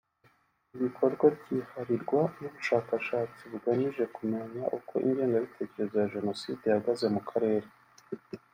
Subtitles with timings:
[0.73, 7.67] Ibi bikorwa byiharirwa n’ubushakashatsi bugamije kumenya uko ingengabitekerezo ya Jenoside ihagaze mu karere